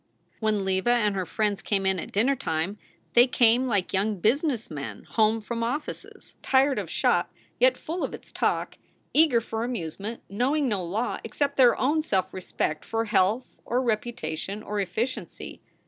[0.39, 2.79] When Leva and her friends came in at dinner time
[3.13, 8.11] they came like young business men home from offices, tired of shop, yet full of
[8.11, 8.79] its talk;
[9.13, 14.63] eager for amusement, knowing no law except their own self respect for health or reputation
[14.63, 15.61] or efficiency.